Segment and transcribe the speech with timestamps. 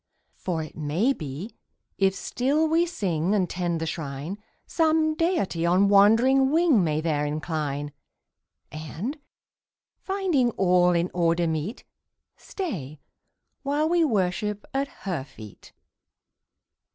[0.33, 1.53] "For it may be,
[1.99, 7.23] if still we sing And tend the Shrine, Some Deity on wandering wing May there
[7.23, 7.91] incline;
[8.71, 9.19] And,
[9.99, 11.83] finding all in order meet,
[12.35, 12.99] Stay
[13.61, 15.71] while we worship at Her feet."